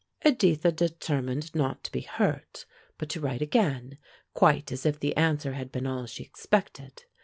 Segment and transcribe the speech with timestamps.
[0.23, 2.65] Editha determined not to be hurt,
[2.97, 3.99] but to write again
[4.33, 7.03] quite as if the answer had been all she expected.